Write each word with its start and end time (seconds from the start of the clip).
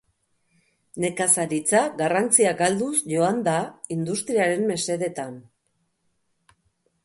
Nekazaritza 1.03 1.81
garrantzia 1.99 2.55
galduz 2.63 2.95
joan 3.13 3.45
da 3.51 3.59
industriaren 3.99 4.67
mesedetan. 4.73 5.41